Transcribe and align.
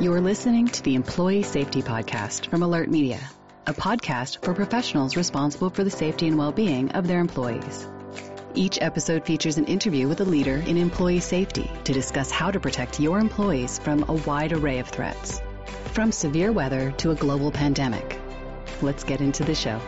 You're 0.00 0.22
listening 0.22 0.66
to 0.68 0.82
the 0.82 0.94
Employee 0.94 1.42
Safety 1.42 1.82
Podcast 1.82 2.48
from 2.48 2.62
AlertMedia, 2.62 3.20
a 3.66 3.74
podcast 3.74 4.42
for 4.42 4.54
professionals 4.54 5.14
responsible 5.14 5.68
for 5.68 5.84
the 5.84 5.90
safety 5.90 6.26
and 6.26 6.38
well-being 6.38 6.92
of 6.92 7.06
their 7.06 7.20
employees. 7.20 7.86
Each 8.54 8.78
episode 8.80 9.26
features 9.26 9.58
an 9.58 9.66
interview 9.66 10.08
with 10.08 10.22
a 10.22 10.24
leader 10.24 10.54
in 10.54 10.78
employee 10.78 11.20
safety 11.20 11.70
to 11.84 11.92
discuss 11.92 12.30
how 12.30 12.50
to 12.50 12.58
protect 12.58 12.98
your 12.98 13.18
employees 13.18 13.78
from 13.78 14.06
a 14.08 14.14
wide 14.14 14.54
array 14.54 14.78
of 14.78 14.88
threats, 14.88 15.42
from 15.92 16.12
severe 16.12 16.50
weather 16.50 16.92
to 16.92 17.10
a 17.10 17.14
global 17.14 17.50
pandemic. 17.50 18.18
Let's 18.80 19.04
get 19.04 19.20
into 19.20 19.44
the 19.44 19.54
show. 19.54 19.82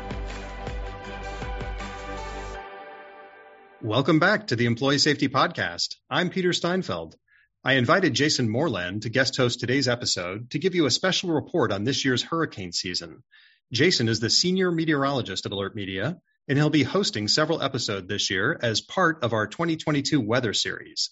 Welcome 3.80 4.18
back 4.18 4.48
to 4.48 4.56
the 4.56 4.66
Employee 4.66 4.98
Safety 4.98 5.28
Podcast. 5.28 5.94
I'm 6.10 6.28
Peter 6.28 6.52
Steinfeld. 6.52 7.16
I 7.64 7.74
invited 7.74 8.14
Jason 8.14 8.48
Moreland 8.48 9.02
to 9.02 9.08
guest 9.08 9.36
host 9.36 9.60
today's 9.60 9.86
episode 9.86 10.50
to 10.50 10.58
give 10.58 10.74
you 10.74 10.86
a 10.86 10.90
special 10.90 11.30
report 11.30 11.70
on 11.70 11.84
this 11.84 12.04
year's 12.04 12.24
hurricane 12.24 12.72
season. 12.72 13.22
Jason 13.70 14.08
is 14.08 14.18
the 14.18 14.30
senior 14.30 14.72
meteorologist 14.72 15.46
of 15.46 15.52
AlertMedia, 15.52 16.18
and 16.48 16.58
he'll 16.58 16.70
be 16.70 16.82
hosting 16.82 17.28
several 17.28 17.62
episodes 17.62 18.08
this 18.08 18.30
year 18.30 18.58
as 18.60 18.80
part 18.80 19.22
of 19.22 19.32
our 19.32 19.46
2022 19.46 20.20
weather 20.20 20.52
series. 20.52 21.10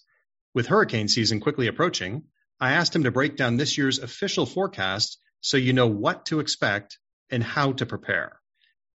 With 0.53 0.67
hurricane 0.67 1.07
season 1.07 1.39
quickly 1.39 1.69
approaching, 1.69 2.25
I 2.59 2.73
asked 2.73 2.97
him 2.97 3.05
to 3.05 3.13
break 3.13 3.37
down 3.37 3.57
this 3.57 3.79
year's 3.79 4.01
official 4.01 4.45
forecast 4.45 5.21
so 5.41 5.57
you 5.57 5.73
know 5.73 5.87
what 5.87 6.27
to 6.27 6.41
expect 6.41 6.99
and 7.31 7.45
how 7.45 7.75
to 7.75 7.87
prepare. 7.87 8.41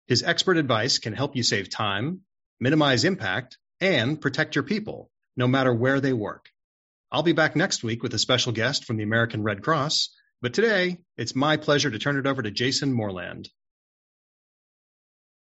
His 0.07 0.23
expert 0.23 0.55
advice 0.55 0.99
can 0.99 1.11
help 1.11 1.35
you 1.35 1.43
save 1.43 1.69
time, 1.69 2.21
minimize 2.61 3.03
impact, 3.03 3.57
and 3.81 4.21
protect 4.21 4.55
your 4.55 4.63
people, 4.63 5.11
no 5.35 5.49
matter 5.49 5.73
where 5.73 5.99
they 5.99 6.13
work. 6.13 6.50
I'll 7.13 7.23
be 7.23 7.33
back 7.33 7.57
next 7.57 7.83
week 7.83 8.03
with 8.03 8.13
a 8.13 8.19
special 8.19 8.53
guest 8.53 8.85
from 8.85 8.95
the 8.95 9.03
American 9.03 9.43
Red 9.43 9.61
Cross, 9.61 10.15
but 10.41 10.53
today 10.53 10.99
it's 11.17 11.35
my 11.35 11.57
pleasure 11.57 11.91
to 11.91 11.99
turn 11.99 12.17
it 12.17 12.25
over 12.25 12.41
to 12.41 12.51
Jason 12.51 12.93
Moreland. 12.93 13.49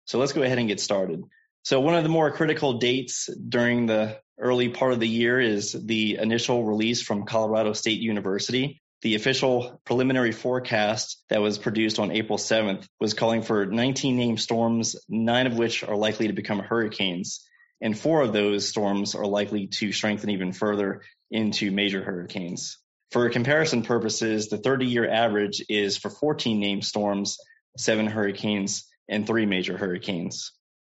So 0.03 0.19
let's 0.19 0.33
go 0.33 0.41
ahead 0.41 0.57
and 0.57 0.67
get 0.67 0.81
started. 0.81 1.23
So 1.63 1.79
one 1.79 1.95
of 1.95 2.03
the 2.03 2.09
more 2.09 2.29
critical 2.29 2.79
dates 2.79 3.29
during 3.47 3.85
the 3.85 4.19
early 4.37 4.67
part 4.67 4.91
of 4.91 4.99
the 4.99 5.07
year 5.07 5.39
is 5.39 5.71
the 5.71 6.17
initial 6.17 6.65
release 6.65 7.01
from 7.01 7.25
Colorado 7.25 7.71
State 7.71 8.01
University. 8.01 8.81
The 9.01 9.15
official 9.15 9.79
preliminary 9.85 10.33
forecast 10.33 11.23
that 11.29 11.41
was 11.41 11.57
produced 11.57 11.99
on 11.99 12.11
April 12.11 12.37
7th 12.37 12.85
was 12.99 13.13
calling 13.13 13.43
for 13.43 13.65
19 13.65 14.17
named 14.17 14.41
storms, 14.41 14.97
nine 15.07 15.47
of 15.47 15.57
which 15.57 15.85
are 15.85 15.95
likely 15.95 16.27
to 16.27 16.33
become 16.33 16.59
hurricanes. 16.59 17.47
And 17.79 17.97
four 17.97 18.21
of 18.21 18.33
those 18.33 18.67
storms 18.67 19.15
are 19.15 19.25
likely 19.25 19.67
to 19.67 19.93
strengthen 19.93 20.31
even 20.31 20.51
further 20.51 21.01
into 21.31 21.71
major 21.71 22.03
hurricanes. 22.03 22.77
For 23.11 23.29
comparison 23.29 23.83
purposes, 23.83 24.47
the 24.47 24.57
30 24.57 24.85
year 24.85 25.09
average 25.09 25.63
is 25.67 25.97
for 25.97 26.09
14 26.09 26.59
named 26.59 26.85
storms, 26.85 27.37
seven 27.77 28.07
hurricanes, 28.07 28.85
and 29.09 29.27
three 29.27 29.45
major 29.45 29.77
hurricanes. 29.77 30.51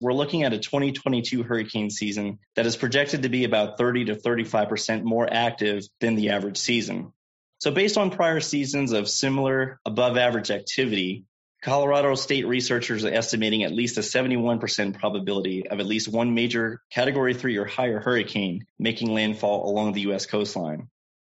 We're 0.02 0.14
looking 0.14 0.44
at 0.44 0.54
a 0.54 0.58
2022 0.58 1.44
hurricane 1.44 1.90
season 1.90 2.40
that 2.56 2.66
is 2.66 2.76
projected 2.76 3.24
to 3.24 3.30
be 3.30 3.44
about 3.44 3.78
30 3.78 4.06
to 4.06 4.16
35% 4.16 5.04
more 5.04 5.32
active 5.32 5.84
than 6.00 6.16
the 6.16 6.32
average 6.32 6.58
season. 6.58 7.14
So, 7.60 7.70
based 7.70 7.98
on 7.98 8.10
prior 8.10 8.40
seasons 8.40 8.92
of 8.92 9.08
similar 9.08 9.80
above 9.86 10.18
average 10.18 10.50
activity, 10.50 11.26
Colorado 11.62 12.16
state 12.16 12.48
researchers 12.48 13.06
are 13.06 13.14
estimating 13.14 13.64
at 13.64 13.72
least 13.72 14.00
a 14.00 14.02
71% 14.02 14.98
probability 14.98 15.68
of 15.68 15.80
at 15.80 15.86
least 15.86 16.08
one 16.08 16.34
major 16.34 16.82
category 16.92 17.36
three 17.36 17.58
or 17.58 17.66
higher 17.66 18.00
hurricane 18.00 18.66
making 18.80 19.14
landfall 19.14 19.70
along 19.70 19.94
the 19.94 20.02
U.S. 20.02 20.26
coastline. 20.26 20.90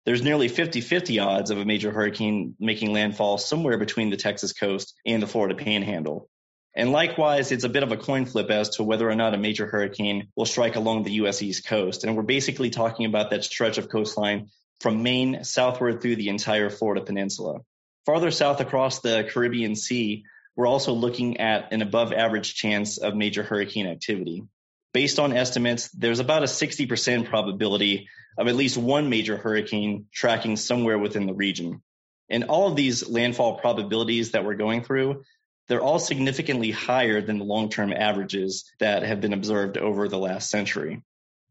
There's 0.04 0.24
nearly 0.24 0.48
50 0.48 0.82
50 0.82 1.20
odds 1.20 1.52
of 1.52 1.60
a 1.60 1.66
major 1.66 1.92
hurricane 1.92 2.56
making 2.60 2.92
landfall 2.92 3.38
somewhere 3.38 3.78
between 3.78 4.10
the 4.10 4.18
Texas 4.18 4.52
coast 4.52 4.96
and 5.06 5.22
the 5.22 5.28
Florida 5.28 5.54
panhandle. 5.54 6.28
And 6.76 6.92
likewise, 6.92 7.52
it's 7.52 7.64
a 7.64 7.70
bit 7.70 7.84
of 7.84 7.92
a 7.92 7.98
coin 7.98 8.26
flip 8.26 8.50
as 8.50 8.70
to 8.78 8.84
whether 8.84 9.08
or 9.08 9.16
not 9.16 9.36
a 9.36 9.38
major 9.38 9.68
hurricane 9.68 10.30
will 10.36 10.46
strike 10.48 10.76
along 10.76 11.04
the 11.04 11.14
U.S. 11.14 11.44
East 11.44 11.68
Coast. 11.68 12.04
And 12.04 12.18
we're 12.18 12.24
basically 12.24 12.72
talking 12.72 13.06
about 13.06 13.30
that 13.30 13.44
stretch 13.44 13.78
of 13.78 13.90
coastline 13.90 14.50
from 14.80 15.04
Maine 15.04 15.44
southward 15.44 16.02
through 16.02 16.16
the 16.16 16.30
entire 16.30 16.72
Florida 16.72 17.06
peninsula. 17.06 17.60
Farther 18.06 18.30
south 18.30 18.60
across 18.60 19.00
the 19.00 19.28
Caribbean 19.30 19.76
Sea, 19.76 20.26
we're 20.56 20.68
also 20.68 20.94
looking 20.94 21.38
at 21.38 21.74
an 21.74 21.82
above 21.82 22.14
average 22.14 22.54
chance 22.54 22.98
of 23.00 23.16
major 23.16 23.42
hurricane 23.42 23.88
activity. 23.88 24.44
Based 24.94 25.18
on 25.18 25.34
estimates, 25.34 25.90
there's 25.90 26.20
about 26.20 26.44
a 26.44 26.46
60% 26.46 27.28
probability 27.28 28.08
of 28.38 28.48
at 28.48 28.56
least 28.56 28.78
one 28.78 29.10
major 29.10 29.38
hurricane 29.38 30.06
tracking 30.14 30.56
somewhere 30.56 31.00
within 31.00 31.26
the 31.26 31.34
region. 31.34 31.82
And 32.30 32.46
all 32.46 32.70
of 32.70 32.76
these 32.76 33.10
landfall 33.10 33.58
probabilities 33.58 34.32
that 34.32 34.46
we're 34.46 34.56
going 34.56 34.84
through, 34.84 35.24
they're 35.68 35.82
all 35.82 36.00
significantly 36.00 36.72
higher 36.72 37.22
than 37.22 37.40
the 37.40 37.44
long 37.44 37.70
term 37.70 37.92
averages 37.92 38.72
that 38.80 39.04
have 39.04 39.20
been 39.20 39.34
observed 39.34 39.78
over 39.78 40.08
the 40.08 40.20
last 40.20 40.50
century. 40.50 41.02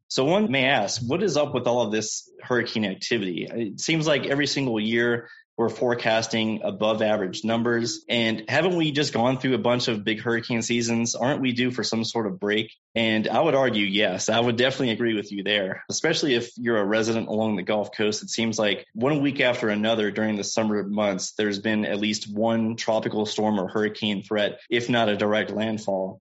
So 0.09 0.25
one 0.25 0.51
may 0.51 0.67
ask, 0.67 1.03
what 1.03 1.23
is 1.23 1.37
up 1.37 1.53
with 1.53 1.67
all 1.67 1.83
of 1.83 1.91
this 1.91 2.31
hurricane 2.41 2.85
activity? 2.85 3.49
It 3.51 3.81
seems 3.81 4.07
like 4.07 4.27
every 4.27 4.47
single 4.47 4.79
year 4.79 5.29
we're 5.57 5.69
forecasting 5.69 6.63
above 6.65 7.01
average 7.01 7.45
numbers. 7.45 8.05
And 8.09 8.45
haven't 8.49 8.77
we 8.77 8.91
just 8.91 9.13
gone 9.13 9.39
through 9.39 9.55
a 9.55 9.59
bunch 9.59 9.89
of 9.89 10.05
big 10.05 10.21
hurricane 10.21 10.63
seasons? 10.63 11.15
Aren't 11.15 11.41
we 11.41 11.53
due 11.53 11.71
for 11.71 11.85
some 11.85 12.05
sort 12.05 12.27
of 12.27 12.41
break? 12.41 12.73
And 12.95 13.29
I 13.29 13.41
would 13.41 13.55
argue, 13.55 13.87
yes, 13.87 14.29
I 14.29 14.41
would 14.41 14.57
definitely 14.57 14.91
agree 14.91 15.15
with 15.15 15.31
you 15.31 15.45
there, 15.45 15.85
especially 15.89 16.35
if 16.35 16.51
you're 16.57 16.79
a 16.79 16.85
resident 16.85 17.29
along 17.29 17.57
the 17.57 17.63
Gulf 17.63 17.93
Coast. 17.97 18.23
It 18.23 18.31
seems 18.31 18.59
like 18.59 18.85
one 18.95 19.21
week 19.21 19.41
after 19.41 19.69
another 19.69 20.11
during 20.11 20.37
the 20.37 20.45
summer 20.45 20.83
months, 20.83 21.33
there's 21.39 21.61
been 21.61 21.85
at 21.85 22.01
least 22.01 22.33
one 22.33 22.77
tropical 22.77 23.27
storm 23.27 23.61
or 23.61 23.69
hurricane 23.69 24.23
threat, 24.23 24.61
if 24.69 24.89
not 24.89 25.09
a 25.09 25.17
direct 25.17 25.51
landfall. 25.51 26.21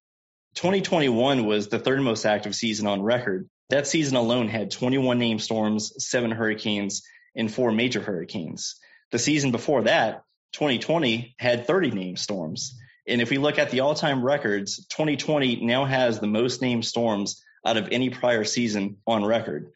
2021 0.55 1.45
was 1.45 1.67
the 1.67 1.79
third 1.79 2.01
most 2.01 2.25
active 2.25 2.53
season 2.53 2.85
on 2.85 3.01
record. 3.01 3.49
That 3.69 3.87
season 3.87 4.17
alone 4.17 4.49
had 4.49 4.69
21 4.69 5.17
named 5.17 5.41
storms, 5.41 5.93
seven 5.97 6.29
hurricanes, 6.29 7.01
and 7.35 7.51
four 7.51 7.71
major 7.71 8.01
hurricanes. 8.01 8.75
The 9.13 9.19
season 9.19 9.51
before 9.51 9.83
that, 9.83 10.23
2020, 10.53 11.35
had 11.37 11.67
30 11.67 11.91
named 11.91 12.17
storms. 12.17 12.81
And 13.07 13.21
if 13.21 13.29
we 13.29 13.37
look 13.37 13.59
at 13.59 13.69
the 13.69 13.81
all 13.81 13.93
time 13.93 14.25
records, 14.25 14.87
2020 14.87 15.63
now 15.63 15.85
has 15.85 16.19
the 16.19 16.25
most 16.25 16.63
named 16.63 16.83
storms 16.83 17.39
out 17.63 17.77
of 17.77 17.89
any 17.91 18.09
prior 18.09 18.43
season 18.43 18.97
on 19.05 19.23
record. 19.23 19.71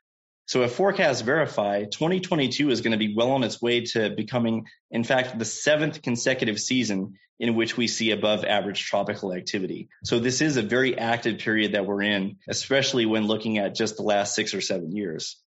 So 0.48 0.64
if 0.64 0.72
forecasts 0.72 1.22
verify, 1.22 1.84
2022 1.84 2.72
is 2.72 2.82
going 2.82 2.94
to 2.94 2.98
be 2.98 3.14
well 3.14 3.30
on 3.30 3.44
its 3.44 3.62
way 3.62 3.82
to 3.82 4.10
becoming, 4.10 4.66
in 4.90 5.04
fact, 5.04 5.38
the 5.38 5.46
seventh 5.46 6.02
consecutive 6.02 6.60
season 6.60 7.20
in 7.40 7.54
which 7.54 7.78
we 7.78 7.86
see 7.86 8.10
above 8.10 8.44
average 8.44 8.84
tropical 8.86 9.36
activity. 9.36 9.90
So 10.04 10.18
this 10.18 10.42
is 10.42 10.58
a 10.58 10.64
very 10.64 10.98
active 10.98 11.38
period 11.38 11.74
that 11.74 11.86
we're 11.86 12.02
in, 12.02 12.38
especially 12.50 13.06
when 13.06 13.28
looking 13.28 13.60
at 13.60 13.76
just 13.76 13.98
the 13.98 14.04
last 14.04 14.34
six 14.34 14.56
or 14.56 14.62
seven 14.62 14.96
years. 14.96 15.40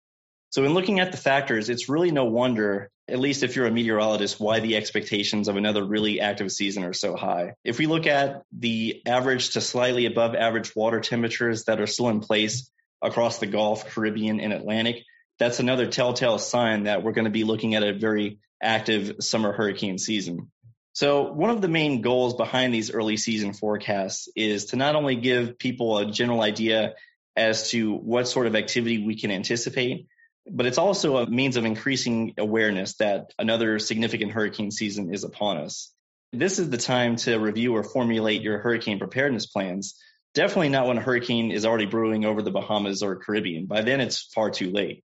So 0.50 0.65
in 0.65 0.75
looking 0.75 0.99
at 0.99 1.12
the 1.12 1.16
factors, 1.16 1.69
it's 1.69 1.88
really 1.88 2.11
no 2.11 2.25
wonder, 2.25 2.91
at 3.09 3.21
least 3.21 3.44
if 3.44 3.55
you're 3.55 3.66
a 3.66 3.71
meteorologist, 3.71 4.41
why 4.41 4.59
the 4.59 4.77
expectations 4.77 5.47
of 5.47 5.56
another 5.56 5.84
really 5.84 6.21
active 6.21 6.50
season 6.50 6.83
are 6.83 6.93
so 6.93 7.15
high. 7.15 7.55
If 7.65 7.78
we 7.78 7.87
look 7.87 8.06
at 8.09 8.43
the 8.53 9.00
average 9.06 9.50
to 9.50 9.61
slightly 9.61 10.06
above 10.06 10.34
average 10.34 10.75
water 10.75 11.00
temperatures 11.00 11.65
that 11.65 11.81
are 11.81 11.87
still 11.87 12.09
in 12.09 12.19
place 12.19 12.69
across 13.00 13.38
the 13.38 13.47
Gulf, 13.47 13.88
Caribbean, 13.88 14.41
and 14.41 14.53
Atlantic, 14.53 15.05
that's 15.38 15.61
another 15.61 15.87
telltale 15.87 16.38
sign 16.38 16.84
that 16.84 17.05
we're 17.05 17.12
going 17.12 17.27
to 17.27 17.31
be 17.31 17.44
looking 17.44 17.77
at 17.77 17.84
a 17.84 17.93
very 17.93 18.41
active 18.61 19.17
summer 19.21 19.53
hurricane 19.53 19.99
season. 19.99 20.50
So 20.93 21.32
one 21.32 21.50
of 21.50 21.62
the 21.62 21.69
main 21.69 22.03
goals 22.03 22.34
behind 22.34 22.75
these 22.75 22.91
early 22.91 23.17
season 23.17 23.53
forecasts 23.53 24.28
is 24.34 24.67
to 24.67 24.77
not 24.77 24.97
only 24.97 25.15
give 25.15 25.59
people 25.59 25.97
a 25.97 26.11
general 26.11 26.43
idea 26.43 26.94
as 27.37 27.71
to 27.71 27.94
what 27.94 28.27
sort 28.27 28.49
of 28.49 28.56
activity 28.56 29.03
we 29.03 29.17
can 29.17 29.31
anticipate, 29.31 30.09
but 30.46 30.66
it's 30.66 30.78
also 30.78 31.18
a 31.18 31.30
means 31.30 31.56
of 31.56 31.64
increasing 31.64 32.34
awareness 32.38 32.94
that 32.96 33.32
another 33.38 33.78
significant 33.78 34.32
hurricane 34.32 34.70
season 34.70 35.12
is 35.12 35.25
upon 35.25 35.58
us. 35.58 35.92
This 36.32 36.58
is 36.58 36.70
the 36.70 36.78
time 36.78 37.16
to 37.16 37.38
review 37.38 37.75
or 37.75 37.82
formulate 37.82 38.42
your 38.42 38.58
hurricane 38.58 38.98
preparedness 38.98 39.46
plans. 39.46 39.96
Definitely 40.34 40.69
not 40.69 40.87
when 40.87 40.98
a 40.98 41.02
hurricane 41.02 41.50
is 41.50 41.66
already 41.66 41.87
brewing 41.87 42.25
over 42.25 42.40
the 42.40 42.52
Bahamas 42.52 43.02
or 43.02 43.16
Caribbean. 43.16 43.66
By 43.66 43.82
then, 43.82 44.00
it's 44.00 44.22
far 44.22 44.50
too 44.50 44.70
late. 44.70 45.02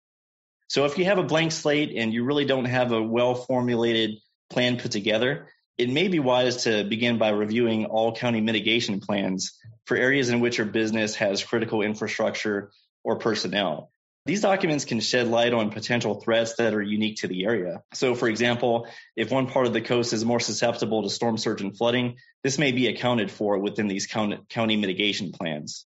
So, 0.67 0.85
if 0.85 0.97
you 0.97 1.05
have 1.05 1.19
a 1.19 1.23
blank 1.23 1.51
slate 1.51 1.93
and 1.95 2.11
you 2.11 2.23
really 2.23 2.45
don't 2.45 2.65
have 2.65 2.91
a 2.91 3.01
well 3.01 3.35
formulated 3.35 4.17
plan 4.49 4.79
put 4.79 4.91
together, 4.91 5.47
it 5.77 5.89
may 5.89 6.07
be 6.07 6.19
wise 6.19 6.63
to 6.63 6.83
begin 6.83 7.17
by 7.17 7.29
reviewing 7.29 7.85
all 7.85 8.15
county 8.15 8.41
mitigation 8.41 8.99
plans 8.99 9.57
for 9.85 9.97
areas 9.97 10.29
in 10.29 10.39
which 10.39 10.57
your 10.57 10.67
business 10.67 11.15
has 11.15 11.43
critical 11.43 11.81
infrastructure 11.81 12.71
or 13.03 13.17
personnel. 13.17 13.90
These 14.25 14.41
documents 14.41 14.85
can 14.85 14.99
shed 14.99 15.27
light 15.27 15.51
on 15.51 15.71
potential 15.71 16.21
threats 16.21 16.55
that 16.55 16.75
are 16.75 16.81
unique 16.81 17.17
to 17.17 17.27
the 17.27 17.45
area. 17.45 17.81
So, 17.93 18.13
for 18.13 18.27
example, 18.29 18.87
if 19.15 19.31
one 19.31 19.47
part 19.47 19.65
of 19.65 19.73
the 19.73 19.81
coast 19.81 20.13
is 20.13 20.23
more 20.23 20.39
susceptible 20.39 21.01
to 21.03 21.09
storm 21.09 21.37
surge 21.37 21.61
and 21.61 21.75
flooding, 21.75 22.17
this 22.43 22.59
may 22.59 22.71
be 22.71 22.87
accounted 22.87 23.31
for 23.31 23.57
within 23.57 23.87
these 23.87 24.05
county 24.05 24.77
mitigation 24.77 25.31
plans. 25.31 25.85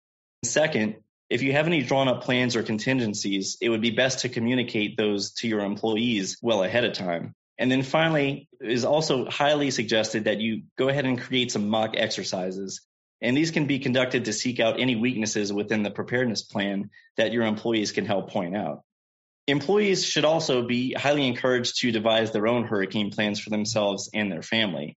Second, 0.44 0.96
if 1.28 1.42
you 1.42 1.52
have 1.52 1.66
any 1.66 1.82
drawn 1.82 2.08
up 2.08 2.22
plans 2.22 2.54
or 2.54 2.62
contingencies, 2.62 3.56
it 3.60 3.68
would 3.68 3.80
be 3.80 3.90
best 3.90 4.20
to 4.20 4.28
communicate 4.28 4.96
those 4.96 5.32
to 5.34 5.48
your 5.48 5.60
employees 5.60 6.38
well 6.40 6.62
ahead 6.62 6.84
of 6.84 6.92
time. 6.92 7.34
And 7.58 7.70
then 7.70 7.82
finally, 7.82 8.48
it 8.60 8.70
is 8.70 8.84
also 8.84 9.28
highly 9.28 9.70
suggested 9.70 10.24
that 10.24 10.40
you 10.40 10.62
go 10.78 10.88
ahead 10.88 11.04
and 11.04 11.20
create 11.20 11.52
some 11.52 11.68
mock 11.68 11.94
exercises. 11.96 12.80
And 13.22 13.36
these 13.36 13.50
can 13.50 13.66
be 13.66 13.78
conducted 13.78 14.24
to 14.24 14.32
seek 14.32 14.60
out 14.60 14.80
any 14.80 14.96
weaknesses 14.96 15.52
within 15.52 15.82
the 15.82 15.90
preparedness 15.90 16.42
plan 16.42 16.90
that 17.16 17.32
your 17.32 17.44
employees 17.44 17.92
can 17.92 18.06
help 18.06 18.30
point 18.30 18.56
out. 18.56 18.82
Employees 19.46 20.04
should 20.04 20.24
also 20.24 20.66
be 20.66 20.92
highly 20.92 21.26
encouraged 21.26 21.80
to 21.80 21.92
devise 21.92 22.32
their 22.32 22.46
own 22.46 22.64
hurricane 22.64 23.10
plans 23.10 23.40
for 23.40 23.50
themselves 23.50 24.08
and 24.14 24.30
their 24.30 24.42
family. 24.42 24.96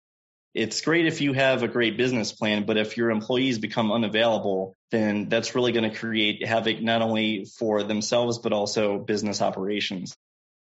It's 0.54 0.82
great 0.82 1.06
if 1.06 1.22
you 1.22 1.32
have 1.32 1.62
a 1.62 1.68
great 1.68 1.96
business 1.96 2.30
plan, 2.30 2.66
but 2.66 2.76
if 2.76 2.98
your 2.98 3.10
employees 3.10 3.58
become 3.58 3.90
unavailable, 3.90 4.76
then 4.90 5.30
that's 5.30 5.54
really 5.54 5.72
going 5.72 5.90
to 5.90 5.96
create 5.96 6.46
havoc 6.46 6.82
not 6.82 7.00
only 7.00 7.46
for 7.46 7.82
themselves, 7.82 8.38
but 8.38 8.52
also 8.52 8.98
business 8.98 9.40
operations. 9.40 10.14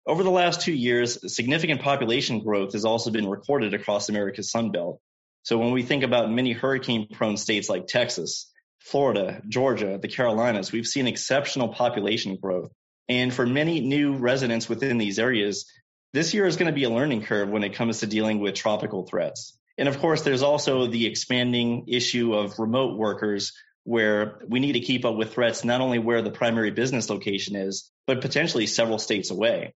Over 0.06 0.22
the 0.22 0.30
last 0.30 0.62
two 0.62 0.72
years, 0.72 1.34
significant 1.34 1.82
population 1.82 2.40
growth 2.40 2.72
has 2.72 2.86
also 2.86 3.10
been 3.10 3.28
recorded 3.28 3.74
across 3.74 4.08
America's 4.08 4.50
Sun 4.50 4.70
Belt. 4.70 5.00
So 5.46 5.58
when 5.58 5.70
we 5.70 5.84
think 5.84 6.02
about 6.02 6.28
many 6.28 6.50
hurricane 6.50 7.06
prone 7.06 7.36
states 7.36 7.68
like 7.68 7.86
Texas, 7.86 8.52
Florida, 8.80 9.40
Georgia, 9.46 9.96
the 9.96 10.08
Carolinas, 10.08 10.72
we've 10.72 10.88
seen 10.88 11.06
exceptional 11.06 11.68
population 11.68 12.34
growth. 12.34 12.72
And 13.08 13.32
for 13.32 13.46
many 13.46 13.78
new 13.78 14.16
residents 14.16 14.68
within 14.68 14.98
these 14.98 15.20
areas, 15.20 15.70
this 16.12 16.34
year 16.34 16.46
is 16.46 16.56
going 16.56 16.66
to 16.66 16.74
be 16.74 16.82
a 16.82 16.90
learning 16.90 17.22
curve 17.22 17.48
when 17.48 17.62
it 17.62 17.74
comes 17.76 18.00
to 18.00 18.08
dealing 18.08 18.40
with 18.40 18.56
tropical 18.56 19.06
threats. 19.06 19.56
And 19.78 19.88
of 19.88 20.00
course, 20.00 20.22
there's 20.22 20.42
also 20.42 20.88
the 20.88 21.06
expanding 21.06 21.84
issue 21.86 22.34
of 22.34 22.58
remote 22.58 22.98
workers 22.98 23.52
where 23.84 24.40
we 24.48 24.58
need 24.58 24.72
to 24.72 24.80
keep 24.80 25.04
up 25.04 25.14
with 25.14 25.32
threats 25.32 25.62
not 25.62 25.80
only 25.80 26.00
where 26.00 26.22
the 26.22 26.32
primary 26.32 26.72
business 26.72 27.08
location 27.08 27.54
is, 27.54 27.88
but 28.08 28.20
potentially 28.20 28.66
several 28.66 28.98
states 28.98 29.30
away. 29.30 29.74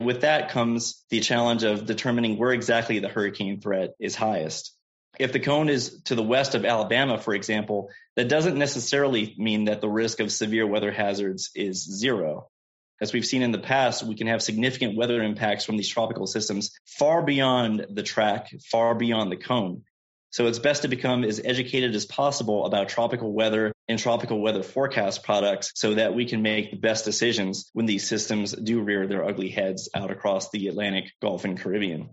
With 0.00 0.22
that 0.22 0.50
comes 0.50 1.04
the 1.08 1.20
challenge 1.20 1.62
of 1.62 1.86
determining 1.86 2.36
where 2.36 2.50
exactly 2.50 2.98
the 2.98 3.06
hurricane 3.06 3.60
threat 3.60 3.90
is 4.00 4.16
highest. 4.16 4.74
If 5.18 5.32
the 5.32 5.40
cone 5.40 5.68
is 5.68 6.02
to 6.04 6.14
the 6.14 6.22
west 6.22 6.54
of 6.54 6.64
Alabama, 6.64 7.18
for 7.18 7.34
example, 7.34 7.90
that 8.16 8.28
doesn't 8.28 8.58
necessarily 8.58 9.34
mean 9.38 9.66
that 9.66 9.80
the 9.80 9.88
risk 9.88 10.20
of 10.20 10.32
severe 10.32 10.66
weather 10.66 10.92
hazards 10.92 11.50
is 11.54 11.84
zero. 11.84 12.48
As 13.00 13.12
we've 13.12 13.26
seen 13.26 13.42
in 13.42 13.52
the 13.52 13.58
past, 13.58 14.02
we 14.04 14.14
can 14.14 14.28
have 14.28 14.42
significant 14.42 14.96
weather 14.96 15.22
impacts 15.22 15.64
from 15.64 15.76
these 15.76 15.88
tropical 15.88 16.26
systems 16.26 16.72
far 16.86 17.22
beyond 17.22 17.86
the 17.90 18.02
track, 18.02 18.50
far 18.70 18.94
beyond 18.94 19.30
the 19.30 19.36
cone. 19.36 19.82
So 20.30 20.46
it's 20.46 20.58
best 20.58 20.82
to 20.82 20.88
become 20.88 21.22
as 21.22 21.40
educated 21.44 21.94
as 21.94 22.06
possible 22.06 22.66
about 22.66 22.88
tropical 22.88 23.32
weather 23.32 23.72
and 23.88 24.00
tropical 24.00 24.40
weather 24.40 24.64
forecast 24.64 25.22
products 25.22 25.70
so 25.76 25.94
that 25.94 26.14
we 26.14 26.24
can 26.24 26.42
make 26.42 26.70
the 26.70 26.76
best 26.76 27.04
decisions 27.04 27.70
when 27.72 27.86
these 27.86 28.08
systems 28.08 28.52
do 28.52 28.80
rear 28.80 29.06
their 29.06 29.24
ugly 29.24 29.50
heads 29.50 29.88
out 29.94 30.10
across 30.10 30.50
the 30.50 30.66
Atlantic, 30.66 31.12
Gulf, 31.22 31.44
and 31.44 31.60
Caribbean. 31.60 32.10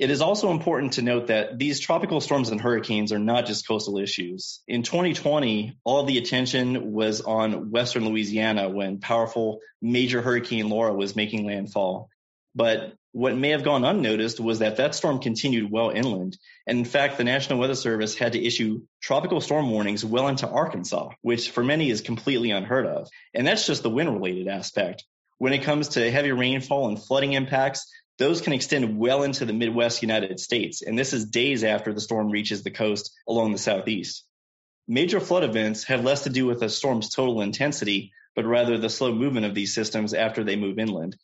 It 0.00 0.10
is 0.10 0.22
also 0.22 0.50
important 0.50 0.94
to 0.94 1.02
note 1.02 1.26
that 1.26 1.58
these 1.58 1.78
tropical 1.78 2.22
storms 2.22 2.48
and 2.48 2.58
hurricanes 2.58 3.12
are 3.12 3.18
not 3.18 3.44
just 3.44 3.68
coastal 3.68 3.98
issues. 3.98 4.62
In 4.66 4.82
2020, 4.82 5.76
all 5.84 6.04
the 6.04 6.16
attention 6.16 6.92
was 6.92 7.20
on 7.20 7.70
western 7.70 8.06
Louisiana 8.06 8.70
when 8.70 9.00
powerful 9.00 9.60
major 9.82 10.22
hurricane 10.22 10.70
Laura 10.70 10.94
was 10.94 11.14
making 11.14 11.44
landfall. 11.44 12.08
But 12.54 12.94
what 13.12 13.36
may 13.36 13.50
have 13.50 13.62
gone 13.62 13.84
unnoticed 13.84 14.40
was 14.40 14.60
that 14.60 14.78
that 14.78 14.94
storm 14.94 15.18
continued 15.18 15.70
well 15.70 15.90
inland. 15.90 16.38
And 16.66 16.78
in 16.78 16.86
fact, 16.86 17.18
the 17.18 17.24
National 17.24 17.58
Weather 17.58 17.74
Service 17.74 18.14
had 18.16 18.32
to 18.32 18.42
issue 18.42 18.80
tropical 19.02 19.42
storm 19.42 19.70
warnings 19.70 20.02
well 20.02 20.28
into 20.28 20.48
Arkansas, 20.48 21.10
which 21.20 21.50
for 21.50 21.62
many 21.62 21.90
is 21.90 22.00
completely 22.00 22.52
unheard 22.52 22.86
of. 22.86 23.10
And 23.34 23.46
that's 23.46 23.66
just 23.66 23.82
the 23.82 23.90
wind 23.90 24.10
related 24.10 24.48
aspect. 24.48 25.04
When 25.36 25.52
it 25.52 25.64
comes 25.64 25.88
to 25.90 26.10
heavy 26.10 26.32
rainfall 26.32 26.88
and 26.88 26.98
flooding 27.02 27.34
impacts, 27.34 27.86
those 28.20 28.42
can 28.42 28.52
extend 28.52 28.98
well 28.98 29.22
into 29.22 29.46
the 29.46 29.54
Midwest 29.54 30.02
United 30.02 30.38
States. 30.38 30.82
And 30.82 30.96
this 30.96 31.14
is 31.14 31.24
days 31.24 31.64
after 31.64 31.94
the 31.94 32.02
storm 32.02 32.28
reaches 32.28 32.62
the 32.62 32.70
coast 32.70 33.18
along 33.26 33.52
the 33.52 33.58
southeast. 33.58 34.26
Major 34.86 35.20
flood 35.20 35.42
events 35.42 35.84
have 35.84 36.04
less 36.04 36.24
to 36.24 36.30
do 36.30 36.44
with 36.44 36.62
a 36.62 36.68
storm's 36.68 37.08
total 37.08 37.40
intensity, 37.40 38.12
but 38.36 38.44
rather 38.44 38.76
the 38.76 38.90
slow 38.90 39.14
movement 39.14 39.46
of 39.46 39.54
these 39.54 39.74
systems 39.74 40.12
after 40.12 40.44
they 40.44 40.54
move 40.54 40.78
inland. 40.78 41.16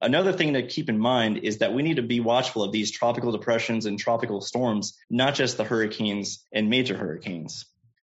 Another 0.00 0.32
thing 0.32 0.54
to 0.54 0.66
keep 0.66 0.88
in 0.88 0.98
mind 0.98 1.40
is 1.42 1.58
that 1.58 1.74
we 1.74 1.82
need 1.82 1.96
to 1.96 2.02
be 2.02 2.20
watchful 2.20 2.62
of 2.62 2.72
these 2.72 2.90
tropical 2.90 3.32
depressions 3.32 3.84
and 3.84 3.98
tropical 3.98 4.40
storms, 4.40 4.96
not 5.10 5.34
just 5.34 5.58
the 5.58 5.64
hurricanes 5.64 6.46
and 6.54 6.70
major 6.70 6.96
hurricanes. 6.96 7.66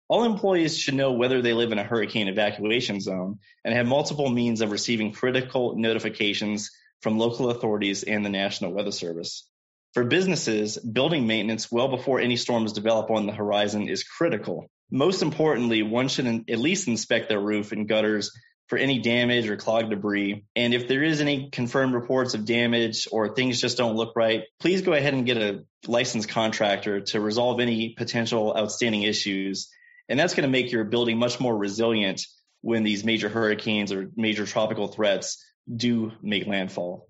All 0.08 0.24
employees 0.24 0.78
should 0.78 0.94
know 0.94 1.12
whether 1.12 1.42
they 1.42 1.52
live 1.52 1.72
in 1.72 1.78
a 1.78 1.84
hurricane 1.84 2.28
evacuation 2.28 3.02
zone 3.02 3.40
and 3.66 3.74
have 3.74 3.86
multiple 3.86 4.30
means 4.30 4.62
of 4.62 4.70
receiving 4.70 5.12
critical 5.12 5.76
notifications 5.76 6.70
from 7.04 7.18
local 7.18 7.50
authorities 7.50 8.02
and 8.02 8.24
the 8.24 8.30
National 8.30 8.72
Weather 8.72 8.90
Service. 8.90 9.46
For 9.92 10.04
businesses, 10.04 10.78
building 10.78 11.26
maintenance 11.26 11.70
well 11.70 11.88
before 11.88 12.18
any 12.18 12.36
storms 12.36 12.72
develop 12.72 13.10
on 13.10 13.26
the 13.26 13.32
horizon 13.32 13.88
is 13.88 14.02
critical. 14.02 14.66
Most 14.90 15.20
importantly, 15.20 15.82
one 15.82 16.08
should 16.08 16.26
at 16.26 16.58
least 16.58 16.88
inspect 16.88 17.28
their 17.28 17.38
roof 17.38 17.72
and 17.72 17.86
gutters 17.86 18.32
for 18.68 18.78
any 18.78 19.00
damage 19.00 19.50
or 19.50 19.56
clogged 19.58 19.90
debris. 19.90 20.46
And 20.56 20.72
if 20.72 20.88
there 20.88 21.02
is 21.02 21.20
any 21.20 21.50
confirmed 21.50 21.92
reports 21.92 22.32
of 22.32 22.46
damage 22.46 23.06
or 23.12 23.34
things 23.34 23.60
just 23.60 23.76
don't 23.76 23.96
look 23.96 24.16
right, 24.16 24.44
please 24.58 24.80
go 24.80 24.94
ahead 24.94 25.12
and 25.12 25.26
get 25.26 25.36
a 25.36 25.64
licensed 25.86 26.30
contractor 26.30 27.02
to 27.02 27.20
resolve 27.20 27.60
any 27.60 27.90
potential 27.90 28.56
outstanding 28.56 29.02
issues. 29.02 29.68
And 30.08 30.18
that's 30.18 30.34
going 30.34 30.48
to 30.48 30.52
make 30.52 30.72
your 30.72 30.84
building 30.84 31.18
much 31.18 31.38
more 31.38 31.54
resilient 31.54 32.22
when 32.62 32.82
these 32.82 33.04
major 33.04 33.28
hurricanes 33.28 33.92
or 33.92 34.10
major 34.16 34.46
tropical 34.46 34.88
threats 34.88 35.44
do 35.72 36.12
make 36.22 36.46
landfall. 36.46 37.08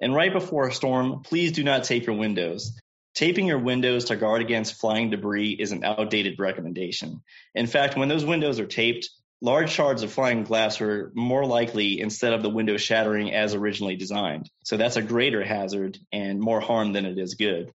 And 0.00 0.14
right 0.14 0.32
before 0.32 0.68
a 0.68 0.72
storm, 0.72 1.22
please 1.22 1.52
do 1.52 1.62
not 1.62 1.84
tape 1.84 2.06
your 2.06 2.16
windows. 2.16 2.78
Taping 3.14 3.46
your 3.46 3.58
windows 3.58 4.06
to 4.06 4.16
guard 4.16 4.40
against 4.40 4.80
flying 4.80 5.10
debris 5.10 5.50
is 5.52 5.72
an 5.72 5.84
outdated 5.84 6.38
recommendation. 6.38 7.22
In 7.54 7.66
fact, 7.66 7.96
when 7.96 8.08
those 8.08 8.24
windows 8.24 8.58
are 8.58 8.66
taped, 8.66 9.10
large 9.42 9.70
shards 9.70 10.02
of 10.02 10.12
flying 10.12 10.44
glass 10.44 10.80
are 10.80 11.12
more 11.14 11.44
likely 11.44 12.00
instead 12.00 12.32
of 12.32 12.42
the 12.42 12.48
window 12.48 12.78
shattering 12.78 13.34
as 13.34 13.54
originally 13.54 13.96
designed. 13.96 14.48
So 14.64 14.76
that's 14.76 14.96
a 14.96 15.02
greater 15.02 15.44
hazard 15.44 15.98
and 16.10 16.40
more 16.40 16.60
harm 16.60 16.92
than 16.92 17.04
it 17.04 17.18
is 17.18 17.34
good. 17.34 17.70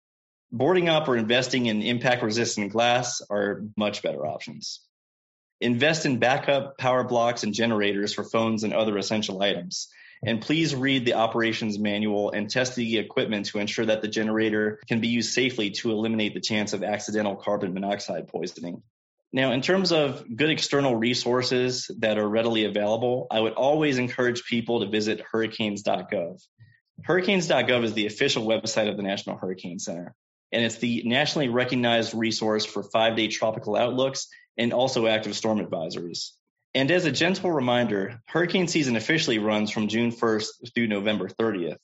Boarding 0.51 0.89
up 0.89 1.07
or 1.07 1.17
investing 1.17 1.65
in 1.65 1.81
impact 1.81 2.23
resistant 2.23 2.71
glass 2.71 3.21
are 3.29 3.63
much 3.75 4.01
better 4.01 4.25
options. 4.25 4.81
Invest 5.59 6.05
in 6.05 6.19
backup 6.19 6.77
power 6.77 7.03
blocks 7.03 7.43
and 7.43 7.53
generators 7.53 8.13
for 8.13 8.23
phones 8.23 8.63
and 8.63 8.73
other 8.73 8.97
essential 8.97 9.41
items. 9.41 9.89
And 10.25 10.41
please 10.41 10.75
read 10.75 11.05
the 11.05 11.13
operations 11.13 11.77
manual 11.77 12.31
and 12.31 12.49
test 12.49 12.75
the 12.75 12.97
equipment 12.97 13.47
to 13.47 13.59
ensure 13.59 13.85
that 13.85 14.01
the 14.01 14.07
generator 14.07 14.79
can 14.87 14.99
be 14.99 15.09
used 15.09 15.33
safely 15.33 15.71
to 15.71 15.91
eliminate 15.91 16.33
the 16.33 16.41
chance 16.41 16.73
of 16.73 16.83
accidental 16.83 17.35
carbon 17.35 17.73
monoxide 17.73 18.27
poisoning. 18.27 18.81
Now, 19.33 19.51
in 19.51 19.61
terms 19.61 19.91
of 19.91 20.23
good 20.35 20.49
external 20.49 20.95
resources 20.95 21.91
that 21.99 22.17
are 22.17 22.27
readily 22.27 22.65
available, 22.65 23.27
I 23.29 23.39
would 23.39 23.53
always 23.53 23.97
encourage 23.97 24.45
people 24.45 24.79
to 24.79 24.87
visit 24.87 25.21
hurricanes.gov. 25.31 26.41
Hurricanes.gov 27.03 27.83
is 27.83 27.93
the 27.93 28.07
official 28.07 28.45
website 28.45 28.89
of 28.89 28.97
the 28.97 29.03
National 29.03 29.37
Hurricane 29.37 29.79
Center, 29.79 30.15
and 30.51 30.63
it's 30.63 30.77
the 30.77 31.03
nationally 31.05 31.49
recognized 31.49 32.15
resource 32.15 32.65
for 32.65 32.83
five 32.83 33.15
day 33.15 33.27
tropical 33.27 33.75
outlooks 33.75 34.27
and 34.57 34.73
also 34.73 35.05
active 35.05 35.35
storm 35.35 35.59
advisories. 35.59 36.31
And 36.77 36.91
as 36.91 37.05
a 37.05 37.11
gentle 37.11 37.49
reminder, 37.49 38.21
hurricane 38.27 38.67
season 38.67 38.95
officially 38.97 39.39
runs 39.39 39.71
from 39.71 39.87
June 39.87 40.11
1st 40.11 40.75
through 40.75 40.85
November 40.85 41.27
30th. 41.27 41.77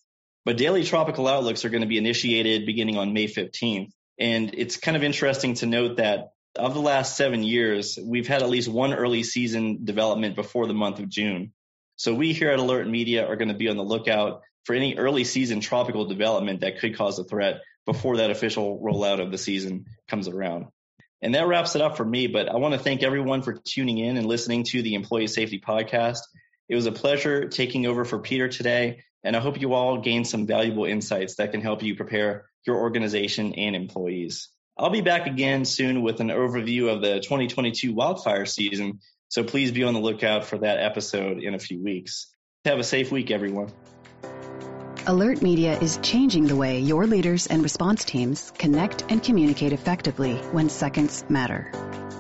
But 0.46 0.58
daily 0.58 0.84
tropical 0.84 1.28
outlooks 1.28 1.66
are 1.66 1.70
going 1.70 1.82
to 1.82 1.88
be 1.88 1.98
initiated 1.98 2.68
beginning 2.68 3.00
on 3.00 3.12
May 3.12 3.26
15th. 3.26 3.90
And 4.20 4.54
it's 4.54 4.78
kind 4.78 4.96
of 4.96 5.02
interesting 5.02 5.56
to 5.56 5.66
note 5.66 5.98
that 5.98 6.34
of 6.56 6.76
the 6.76 6.80
last 6.80 7.18
seven 7.18 7.42
years, 7.42 7.98
we've 8.00 8.28
had 8.28 8.44
at 8.44 8.52
least 8.52 8.68
one 8.68 8.94
early 8.94 9.24
season 9.24 9.84
development 9.84 10.36
before 10.36 10.68
the 10.68 10.76
month 10.76 11.00
of 11.00 11.10
June. 11.10 11.54
So 11.96 12.14
we 12.14 12.32
here 12.32 12.52
at 12.52 12.60
AlertMedia 12.60 13.28
are 13.28 13.36
going 13.36 13.48
to 13.48 13.56
be 13.56 13.70
on 13.70 13.78
the 13.78 13.84
lookout 13.84 14.44
for 14.66 14.76
any 14.76 14.96
early 14.96 15.24
season 15.24 15.60
tropical 15.60 16.06
development 16.06 16.60
that 16.60 16.78
could 16.78 16.96
cause 16.96 17.18
a 17.18 17.24
threat 17.24 17.62
before 17.88 18.18
that 18.18 18.30
official 18.30 18.80
rollout 18.80 19.20
of 19.20 19.32
the 19.32 19.40
season 19.40 19.88
comes 20.08 20.28
around. 20.28 20.68
And 21.24 21.36
that 21.36 21.48
wraps 21.48 21.78
it 21.78 21.82
up 21.82 21.96
for 21.96 22.04
me, 22.04 22.28
but 22.28 22.50
I 22.50 22.58
want 22.58 22.74
to 22.74 22.80
thank 22.80 23.02
everyone 23.02 23.44
for 23.44 23.54
tuning 23.54 23.98
in 23.98 24.18
and 24.18 24.26
listening 24.26 24.66
to 24.66 24.82
the 24.82 24.96
Employee 24.96 25.28
Safety 25.28 25.58
Podcast. 25.58 26.20
It 26.68 26.76
was 26.76 26.86
a 26.86 26.92
pleasure 26.92 27.48
taking 27.48 27.86
over 27.86 28.04
for 28.04 28.20
Peter 28.20 28.50
today, 28.50 29.04
and 29.24 29.34
I 29.34 29.40
hope 29.40 29.62
you 29.62 29.74
all 29.74 30.02
gained 30.02 30.28
some 30.28 30.46
valuable 30.46 30.84
insights 30.84 31.36
that 31.36 31.54
can 31.54 31.62
help 31.62 31.82
you 31.82 31.96
prepare 31.96 32.50
your 32.68 32.76
organization 32.76 33.54
and 33.54 33.74
employees. 33.74 34.50
I'll 34.78 34.90
be 34.90 35.00
back 35.00 35.26
again 35.26 35.64
soon 35.64 36.02
with 36.02 36.20
an 36.20 36.28
overview 36.28 36.94
of 36.94 37.02
the 37.02 37.22
2022 37.22 37.94
wildfire 37.94 38.46
season, 38.46 39.00
so 39.30 39.46
please 39.46 39.72
be 39.72 39.84
on 39.84 39.94
the 39.94 40.02
lookout 40.02 40.44
for 40.44 40.58
that 40.58 40.80
episode 40.80 41.42
in 41.42 41.54
a 41.54 41.60
few 41.60 41.82
weeks. 41.82 42.36
Have 42.66 42.80
a 42.80 42.84
safe 42.84 43.14
week, 43.14 43.32
everyone. 43.32 43.72
AlertMedia 45.06 45.82
is 45.82 46.00
changing 46.02 46.46
the 46.46 46.56
way 46.56 46.80
your 46.80 47.06
leaders 47.08 47.48
and 47.48 47.62
response 47.62 48.06
teams 48.06 48.54
connect 48.58 49.04
and 49.10 49.22
communicate 49.22 49.74
effectively 49.74 50.36
when 50.54 50.70
seconds 50.70 51.26
matter. 51.28 51.70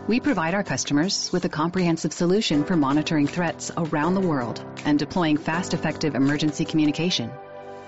We 0.06 0.20
provide 0.20 0.54
our 0.54 0.66
customers 0.66 1.32
with 1.32 1.46
a 1.46 1.50
comprehensive 1.50 2.12
solution 2.12 2.66
for 2.66 2.76
monitoring 2.76 3.28
threats 3.28 3.72
around 3.78 4.16
the 4.16 4.28
world 4.28 4.66
and 4.84 5.00
deploying 5.00 5.38
fast, 5.38 5.74
effective 5.74 6.14
emergency 6.14 6.66
communication 6.66 7.32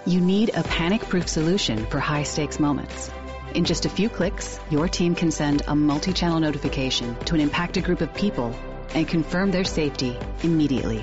You 0.06 0.22
need 0.22 0.52
a 0.54 0.64
panic-proof 0.64 1.28
solution 1.28 1.88
for 1.88 2.00
high-stakes 2.00 2.60
moments. 2.60 3.12
In 3.54 3.66
just 3.66 3.86
a 3.86 3.90
few 3.90 4.08
clicks, 4.08 4.60
your 4.70 4.88
team 4.88 5.16
can 5.16 5.32
send 5.32 5.64
a 5.68 5.75
multi-channel 5.75 6.40
notification 6.40 7.16
to 7.25 7.34
an 7.34 7.42
impacted 7.42 7.84
group 7.84 8.02
of 8.02 8.14
people 8.14 8.56
and 8.94 9.08
confirm 9.08 9.52
their 9.52 9.64
safety 9.66 10.16
immediately. 10.44 11.02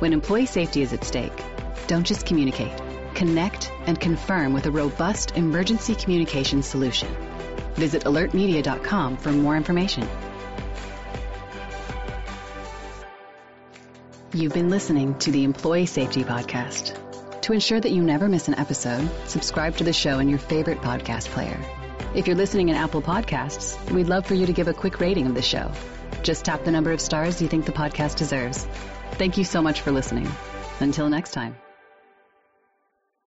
When 0.00 0.12
employee 0.12 0.46
safety 0.46 0.82
is 0.82 0.92
at 0.92 1.04
stake, 1.04 1.40
don't 1.86 2.04
just 2.04 2.26
communicate. 2.26 2.81
Connect 3.14 3.70
and 3.86 3.98
confirm 3.98 4.52
with 4.52 4.66
a 4.66 4.70
robust 4.70 5.36
emergency 5.36 5.94
communication 5.94 6.62
solution. 6.62 7.08
Visit 7.74 8.04
alertmedia.com 8.04 9.16
for 9.16 9.32
more 9.32 9.56
information. 9.56 10.08
You've 14.34 14.54
been 14.54 14.70
listening 14.70 15.18
to 15.18 15.30
the 15.30 15.44
Employee 15.44 15.86
Safety 15.86 16.24
Podcast. 16.24 16.98
To 17.42 17.52
ensure 17.52 17.80
that 17.80 17.90
you 17.90 18.02
never 18.02 18.28
miss 18.28 18.48
an 18.48 18.54
episode, 18.54 19.10
subscribe 19.26 19.76
to 19.76 19.84
the 19.84 19.92
show 19.92 20.20
in 20.20 20.28
your 20.28 20.38
favorite 20.38 20.80
podcast 20.80 21.26
player. 21.26 21.60
If 22.14 22.26
you're 22.26 22.36
listening 22.36 22.68
in 22.68 22.76
Apple 22.76 23.02
Podcasts, 23.02 23.90
we'd 23.90 24.08
love 24.08 24.26
for 24.26 24.34
you 24.34 24.46
to 24.46 24.52
give 24.52 24.68
a 24.68 24.74
quick 24.74 25.00
rating 25.00 25.26
of 25.26 25.34
the 25.34 25.42
show. 25.42 25.70
Just 26.22 26.44
tap 26.44 26.64
the 26.64 26.70
number 26.70 26.92
of 26.92 27.00
stars 27.00 27.42
you 27.42 27.48
think 27.48 27.66
the 27.66 27.72
podcast 27.72 28.16
deserves. 28.16 28.66
Thank 29.12 29.36
you 29.36 29.44
so 29.44 29.60
much 29.60 29.80
for 29.80 29.92
listening. 29.92 30.30
Until 30.80 31.08
next 31.08 31.32
time. 31.32 31.61